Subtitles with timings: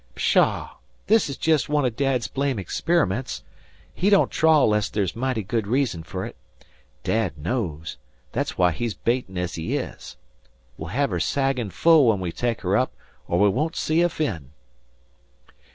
[0.15, 0.77] "Pshaw!
[1.05, 3.43] This is just one o' Dad's blame experiments.
[3.93, 6.35] He don't trawl 'less there's mighty good reason fer it.
[7.03, 7.97] Dad knows.
[8.33, 10.17] Thet's why he's baitin' ez he is.
[10.75, 12.95] We'll hev her saggin' full when we take her up
[13.29, 14.53] er we won't see a fin."